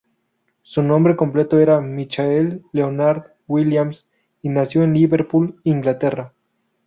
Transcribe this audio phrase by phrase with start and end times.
[0.63, 4.07] Su nombre completo era Michael Leonard Williams,
[4.41, 6.33] y nació en Liverpool, Inglaterra.